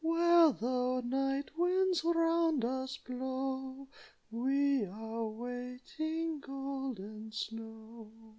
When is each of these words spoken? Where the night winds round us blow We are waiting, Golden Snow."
Where 0.03 0.51
the 0.51 1.03
night 1.05 1.55
winds 1.55 2.03
round 2.03 2.65
us 2.65 2.97
blow 2.97 3.87
We 4.31 4.83
are 4.87 5.27
waiting, 5.27 6.39
Golden 6.39 7.31
Snow." 7.31 8.11